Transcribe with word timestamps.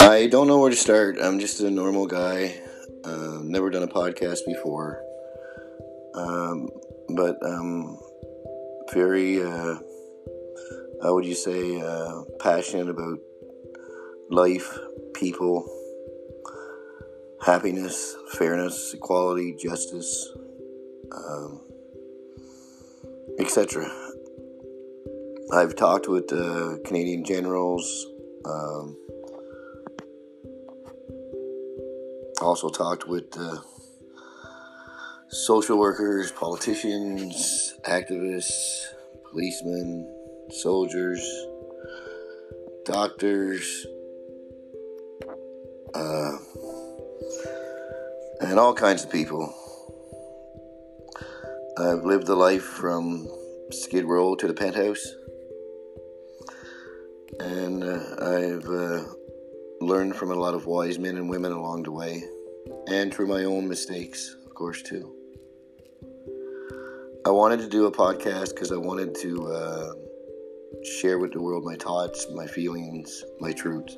I 0.00 0.28
don't 0.30 0.46
know 0.46 0.58
where 0.58 0.70
to 0.70 0.76
start. 0.76 1.16
I'm 1.20 1.40
just 1.40 1.60
a 1.60 1.68
normal 1.68 2.06
guy. 2.06 2.60
Uh, 3.04 3.40
never 3.42 3.70
done 3.70 3.82
a 3.82 3.88
podcast 3.88 4.46
before. 4.46 5.02
Um, 6.14 6.68
but 7.16 7.44
um, 7.44 7.98
very, 8.92 9.42
uh, 9.42 9.78
how 11.02 11.14
would 11.14 11.24
you 11.24 11.34
say, 11.34 11.80
uh, 11.80 12.22
passionate 12.38 12.88
about 12.88 13.18
life, 14.30 14.78
people, 15.14 15.66
happiness, 17.44 18.16
fairness, 18.34 18.94
equality, 18.94 19.56
justice, 19.60 20.30
um, 21.10 21.60
etc. 23.38 23.90
I've 25.52 25.76
talked 25.76 26.08
with 26.08 26.32
uh, 26.32 26.76
Canadian 26.84 27.24
generals. 27.24 28.06
Um, 28.44 28.96
also 32.40 32.68
talked 32.68 33.06
with 33.06 33.36
uh, 33.38 33.58
social 35.28 35.78
workers, 35.78 36.32
politicians, 36.32 37.74
activists, 37.84 38.86
policemen, 39.30 40.08
soldiers, 40.50 41.20
doctors, 42.84 43.86
uh, 45.94 46.32
and 48.40 48.58
all 48.58 48.74
kinds 48.74 49.04
of 49.04 49.10
people. 49.10 49.54
I've 51.78 52.04
lived 52.04 52.26
the 52.26 52.36
life 52.36 52.64
from 52.64 53.26
Skid 53.70 54.04
Row 54.04 54.34
to 54.34 54.46
the 54.46 54.52
penthouse, 54.52 55.14
and 57.40 57.82
uh, 57.82 58.00
I've 58.20 58.68
uh, 58.68 59.04
learned 59.80 60.14
from 60.14 60.30
a 60.30 60.34
lot 60.34 60.52
of 60.52 60.66
wise 60.66 60.98
men 60.98 61.16
and 61.16 61.30
women 61.30 61.50
along 61.50 61.84
the 61.84 61.90
way, 61.90 62.22
and 62.88 63.12
through 63.12 63.26
my 63.26 63.44
own 63.44 63.66
mistakes, 63.66 64.36
of 64.44 64.54
course, 64.54 64.82
too. 64.82 65.14
I 67.24 67.30
wanted 67.30 67.60
to 67.60 67.68
do 67.68 67.86
a 67.86 67.92
podcast 67.92 68.50
because 68.50 68.70
I 68.70 68.76
wanted 68.76 69.14
to 69.22 69.46
uh, 69.46 69.92
share 71.00 71.18
with 71.18 71.32
the 71.32 71.40
world 71.40 71.64
my 71.64 71.76
thoughts, 71.76 72.26
my 72.34 72.46
feelings, 72.46 73.24
my 73.40 73.52
truth. 73.52 73.96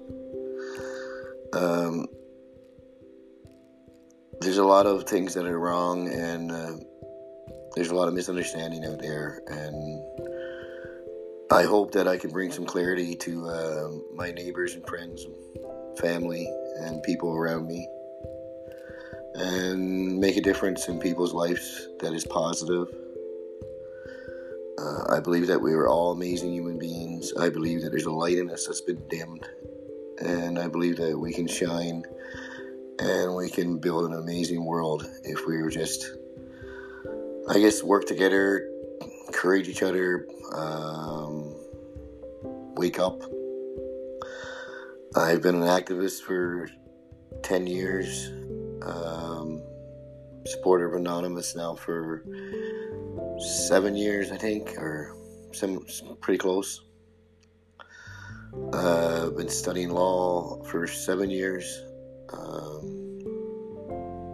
Um, 1.52 2.06
there's 4.40 4.58
a 4.58 4.64
lot 4.64 4.86
of 4.86 5.08
things 5.08 5.34
that 5.34 5.44
are 5.44 5.58
wrong, 5.58 6.06
and 6.12 6.52
uh, 6.52 6.76
there's 7.74 7.90
a 7.90 7.94
lot 7.94 8.08
of 8.08 8.14
misunderstanding 8.14 8.84
out 8.84 9.00
there, 9.00 9.42
and 9.48 10.02
I 11.50 11.64
hope 11.64 11.92
that 11.92 12.06
I 12.06 12.16
can 12.16 12.30
bring 12.30 12.50
some 12.52 12.64
clarity 12.64 13.14
to 13.16 13.48
uh, 13.48 13.88
my 14.14 14.30
neighbors 14.30 14.74
and 14.74 14.86
friends, 14.86 15.24
and 15.24 15.98
family, 15.98 16.48
and 16.80 17.02
people 17.02 17.34
around 17.34 17.66
me, 17.66 17.88
and 19.34 20.18
make 20.18 20.36
a 20.36 20.40
difference 20.40 20.88
in 20.88 21.00
people's 21.00 21.34
lives 21.34 21.88
that 22.00 22.12
is 22.12 22.24
positive. 22.24 22.88
Uh, 24.78 25.14
I 25.14 25.20
believe 25.20 25.46
that 25.46 25.60
we 25.60 25.72
are 25.72 25.88
all 25.88 26.12
amazing 26.12 26.52
human 26.52 26.78
beings. 26.78 27.32
I 27.38 27.48
believe 27.48 27.82
that 27.82 27.90
there's 27.90 28.06
a 28.06 28.12
light 28.12 28.38
in 28.38 28.50
us 28.50 28.66
that's 28.66 28.80
been 28.80 29.02
dimmed, 29.08 29.46
and 30.18 30.58
I 30.58 30.68
believe 30.68 30.96
that 30.98 31.18
we 31.18 31.32
can 31.32 31.46
shine 31.46 32.04
and 32.98 33.34
we 33.34 33.50
can 33.50 33.78
build 33.78 34.10
an 34.10 34.16
amazing 34.16 34.64
world 34.64 35.04
if 35.24 35.46
we 35.46 35.60
were 35.60 35.70
just, 35.70 36.16
I 37.48 37.58
guess, 37.58 37.82
work 37.82 38.06
together, 38.06 38.70
encourage 39.26 39.68
each 39.68 39.82
other, 39.82 40.26
um, 40.52 41.54
wake 42.76 42.98
up. 42.98 43.22
I've 45.14 45.42
been 45.42 45.56
an 45.56 45.62
activist 45.62 46.22
for 46.22 46.68
10 47.42 47.66
years, 47.66 48.30
um, 48.82 49.62
supporter 50.46 50.86
of 50.86 50.94
Anonymous 50.94 51.54
now 51.54 51.74
for 51.74 52.24
seven 53.38 53.94
years, 53.94 54.32
I 54.32 54.36
think, 54.36 54.76
or 54.78 55.14
some, 55.52 55.84
pretty 56.20 56.38
close. 56.38 56.82
Uh, 58.72 59.30
been 59.30 59.48
studying 59.48 59.90
law 59.90 60.62
for 60.64 60.86
seven 60.86 61.28
years 61.28 61.82
um, 62.32 63.18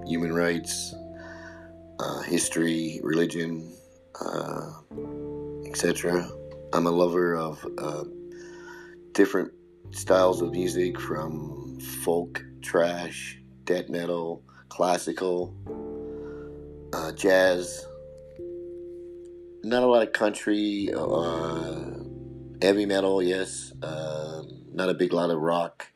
human 0.07 0.33
rights, 0.33 0.95
uh, 2.01 2.21
history, 2.23 3.01
religion, 3.03 3.73
uh, 4.21 4.71
etc. 5.67 6.29
I'm 6.73 6.87
a 6.87 6.91
lover 6.91 7.37
of 7.37 7.67
uh, 7.79 8.05
different 9.13 9.53
styles 9.91 10.41
of 10.41 10.53
music 10.53 10.99
from 10.99 11.79
folk, 12.03 12.43
thrash, 12.65 13.39
death 13.65 13.89
metal, 13.89 14.43
classical, 14.69 15.55
uh, 16.93 17.13
jazz. 17.13 17.87
Not 19.63 19.83
a 19.83 19.87
lot 19.87 20.03
of 20.03 20.13
country, 20.13 20.91
uh, 20.97 21.81
heavy 22.63 22.87
metal, 22.87 23.23
yes. 23.23 23.73
Uh, 23.83 24.43
not 24.73 24.89
a 24.89 24.95
big 24.95 25.13
lot 25.13 25.31
of 25.31 25.41
rock. 25.41 25.87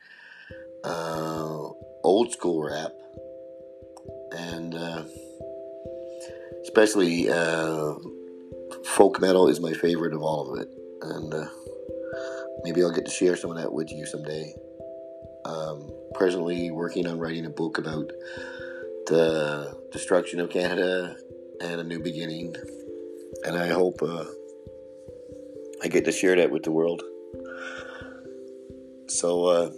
Uh, 0.85 1.71
old 2.03 2.31
school 2.31 2.63
rap, 2.63 2.93
and 4.33 4.75
especially 6.65 7.31
uh, 7.31 7.95
folk 8.85 9.21
metal 9.21 9.49
is 9.49 9.61
my 9.61 9.73
favorite 9.73 10.13
of 10.13 10.23
all 10.23 10.53
of 10.53 10.61
it. 10.61 10.69
And 11.03 11.33
uh, 11.33 11.47
maybe 12.65 12.83
I'll 12.83 12.91
get 12.91 13.05
to 13.05 13.11
share 13.11 13.37
some 13.37 13.51
of 13.51 13.57
that 13.59 13.73
with 13.73 13.93
you 13.93 14.07
someday. 14.07 14.55
Um, 15.45 15.91
presently 16.15 16.71
working 16.71 17.07
on 17.07 17.19
writing 17.19 17.45
a 17.45 17.51
book 17.51 17.77
about 17.77 18.11
the 19.07 19.79
destruction 19.93 20.41
of 20.41 20.49
Canada 20.49 21.17
and 21.61 21.81
a 21.81 21.85
new 21.85 22.01
beginning, 22.01 22.55
and 23.45 23.57
I 23.57 23.69
hope 23.69 24.03
uh, 24.03 24.25
I 25.83 25.89
get 25.89 26.07
to 26.07 26.13
share 26.13 26.35
that 26.37 26.51
with 26.51 26.63
the 26.63 26.71
world. 26.71 27.03
So 29.09 29.45
uh, 29.45 29.71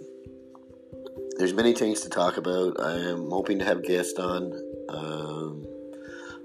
there's 1.37 1.53
many 1.53 1.73
things 1.73 1.99
to 2.01 2.09
talk 2.09 2.37
about. 2.37 2.79
I 2.79 2.93
am 2.93 3.29
hoping 3.29 3.59
to 3.59 3.65
have 3.65 3.83
guests 3.83 4.17
on. 4.17 4.53
Um, 4.87 5.46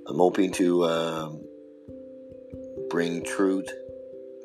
I'm 0.06 0.16
hoping 0.16 0.52
to 0.52 0.84
um, 0.84 1.44
bring 2.90 3.24
truth 3.24 3.68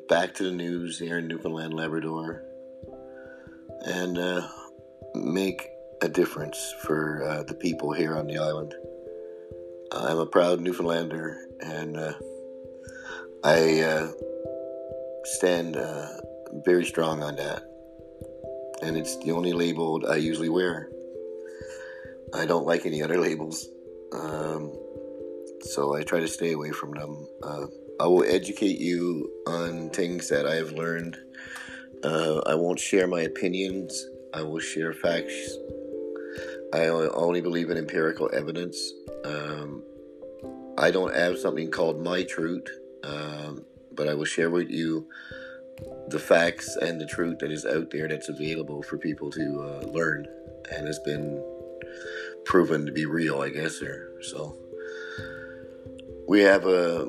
back 0.08 0.34
to 0.34 0.44
the 0.44 0.50
news 0.50 0.98
here 0.98 1.18
in 1.18 1.28
Newfoundland, 1.28 1.74
Labrador, 1.74 2.42
and 3.84 4.18
uh, 4.18 4.46
make 5.14 5.68
a 6.02 6.08
difference 6.08 6.74
for 6.82 7.22
uh, 7.24 7.42
the 7.42 7.54
people 7.54 7.92
here 7.92 8.16
on 8.16 8.26
the 8.26 8.38
island. 8.38 8.74
I'm 9.92 10.18
a 10.18 10.26
proud 10.26 10.60
Newfoundlander, 10.60 11.36
and 11.60 11.96
uh, 11.96 12.12
I 13.44 13.80
uh, 13.80 14.12
stand 15.24 15.76
uh, 15.76 16.08
very 16.64 16.84
strong 16.84 17.22
on 17.22 17.36
that 17.36 17.62
and 18.82 18.96
it's 18.96 19.16
the 19.18 19.32
only 19.32 19.52
label 19.52 20.02
I 20.08 20.16
usually 20.16 20.48
wear. 20.48 20.88
I 22.34 22.46
don't 22.46 22.66
like 22.66 22.86
any 22.86 23.02
other 23.02 23.18
labels, 23.18 23.68
um, 24.12 24.72
so 25.62 25.94
I 25.94 26.02
try 26.02 26.20
to 26.20 26.28
stay 26.28 26.52
away 26.52 26.70
from 26.70 26.92
them. 26.92 27.28
Uh, 27.42 27.66
I 28.00 28.06
will 28.06 28.24
educate 28.24 28.78
you 28.78 29.30
on 29.46 29.90
things 29.90 30.28
that 30.28 30.46
I 30.46 30.54
have 30.54 30.72
learned. 30.72 31.16
Uh, 32.04 32.38
I 32.46 32.54
won't 32.54 32.78
share 32.78 33.06
my 33.06 33.22
opinions. 33.22 34.06
I 34.32 34.42
will 34.42 34.60
share 34.60 34.92
facts. 34.92 35.56
I 36.72 36.86
only 36.86 37.40
believe 37.40 37.70
in 37.70 37.78
empirical 37.78 38.30
evidence. 38.32 38.78
Um, 39.24 39.82
I 40.76 40.90
don't 40.90 41.14
have 41.14 41.38
something 41.38 41.70
called 41.70 42.00
my 42.00 42.22
truth, 42.22 42.68
um, 43.02 43.64
but 43.92 44.06
I 44.06 44.14
will 44.14 44.24
share 44.24 44.50
with 44.50 44.70
you 44.70 45.08
the 46.08 46.18
facts 46.18 46.76
and 46.76 47.00
the 47.00 47.06
truth 47.06 47.38
that 47.40 47.50
is 47.50 47.66
out 47.66 47.90
there 47.90 48.06
that's 48.06 48.28
available 48.28 48.82
for 48.82 48.96
people 48.98 49.30
to 49.30 49.62
uh, 49.62 49.86
learn 49.88 50.26
and 50.70 50.86
has 50.86 50.98
been 51.00 51.42
proven 52.44 52.86
to 52.86 52.92
be 52.92 53.06
real, 53.06 53.40
I 53.40 53.48
guess. 53.48 53.82
Or 53.82 54.12
so 54.22 54.56
we 56.28 56.40
have 56.40 56.66
a 56.66 57.06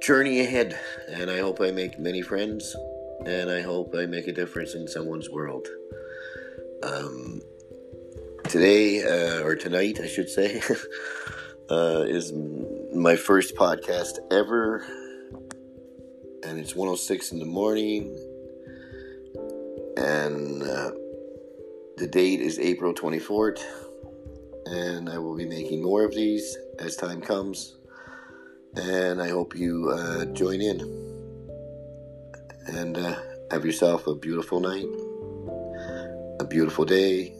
journey 0.00 0.40
ahead, 0.40 0.78
and 1.08 1.30
I 1.30 1.38
hope 1.38 1.60
I 1.60 1.70
make 1.70 1.98
many 1.98 2.22
friends, 2.22 2.74
and 3.26 3.50
I 3.50 3.60
hope 3.60 3.94
I 3.94 4.06
make 4.06 4.26
a 4.26 4.32
difference 4.32 4.74
in 4.74 4.88
someone's 4.88 5.30
world. 5.30 5.68
Um, 6.82 7.42
today 8.48 9.02
uh, 9.02 9.42
or 9.42 9.54
tonight, 9.54 10.00
I 10.02 10.06
should 10.06 10.30
say, 10.30 10.60
uh, 11.70 12.04
is 12.08 12.32
my 12.94 13.14
first 13.14 13.54
podcast 13.54 14.18
ever 14.30 14.84
and 16.42 16.58
it's 16.58 16.74
106 16.74 17.32
in 17.32 17.38
the 17.38 17.44
morning 17.44 18.16
and 19.96 20.62
uh, 20.62 20.90
the 21.96 22.08
date 22.10 22.40
is 22.40 22.58
april 22.58 22.92
24th 22.94 23.62
and 24.66 25.08
i 25.08 25.18
will 25.18 25.36
be 25.36 25.44
making 25.44 25.82
more 25.82 26.04
of 26.04 26.14
these 26.14 26.56
as 26.80 26.96
time 26.96 27.20
comes 27.20 27.76
And 28.76 29.20
I 29.20 29.28
hope 29.28 29.56
you 29.56 29.90
uh, 29.90 30.24
join 30.26 30.60
in 30.60 30.80
and 32.66 32.96
uh, 32.96 33.16
have 33.50 33.64
yourself 33.66 34.06
a 34.06 34.14
beautiful 34.14 34.60
night, 34.60 34.86
a 36.40 36.44
beautiful 36.44 36.84
day, 36.84 37.34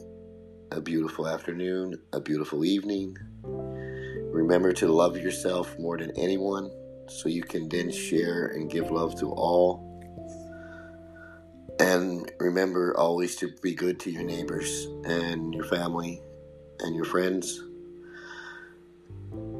a 0.71 0.81
beautiful 0.81 1.27
afternoon, 1.27 1.99
a 2.11 2.19
beautiful 2.19 2.65
evening. 2.65 3.15
Remember 3.43 4.73
to 4.73 4.87
love 4.91 5.17
yourself 5.17 5.77
more 5.79 5.97
than 5.97 6.11
anyone 6.17 6.69
so 7.07 7.29
you 7.29 7.43
can 7.43 7.69
then 7.69 7.89
share 7.89 8.47
and 8.47 8.69
give 8.69 8.91
love 8.91 9.17
to 9.21 9.31
all. 9.31 9.87
And 11.79 12.29
remember 12.39 12.95
always 12.97 13.37
to 13.37 13.49
be 13.63 13.73
good 13.73 13.99
to 14.01 14.11
your 14.11 14.23
neighbors 14.23 14.87
and 15.05 15.53
your 15.53 15.65
family 15.65 16.21
and 16.81 16.95
your 16.95 17.05
friends. 17.05 17.61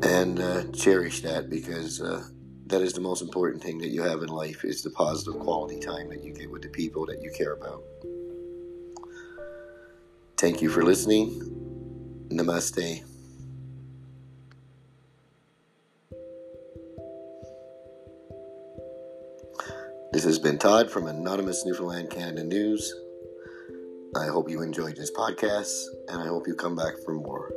And 0.04 0.40
uh, 0.40 0.64
cherish 0.72 1.22
that 1.22 1.50
because 1.50 2.02
uh, 2.02 2.24
that 2.68 2.82
is 2.82 2.94
the 2.94 3.02
most 3.02 3.22
important 3.22 3.62
thing 3.62 3.78
that 3.80 3.90
you 3.90 4.02
have 4.02 4.22
in 4.22 4.30
life 4.30 4.64
is 4.64 4.82
the 4.82 4.90
positive 4.90 5.40
quality 5.40 5.80
time 5.80 6.10
that 6.10 6.24
you 6.24 6.34
get 6.34 6.50
with 6.50 6.62
the 6.62 6.70
people 6.70 7.06
that 7.06 7.22
you 7.22 7.32
care 7.38 7.54
about. 7.54 7.84
Thank 10.38 10.62
you 10.62 10.70
for 10.70 10.84
listening. 10.84 11.30
Namaste. 12.30 13.04
This 20.14 20.24
has 20.26 20.40
been 20.40 20.58
Todd 20.58 20.90
from 20.90 21.08
Anonymous 21.08 21.66
Newfoundland 21.66 22.10
Canada 22.10 22.44
News. 22.44 22.94
I 24.16 24.28
hope 24.28 24.50
you 24.50 24.62
enjoyed 24.62 24.98
this 24.98 25.12
podcast 25.12 25.86
and 26.10 26.22
I 26.22 26.28
hope 26.28 26.48
you 26.48 26.54
come 26.54 26.76
back 26.76 26.96
for 27.06 27.14
more. 27.14 27.54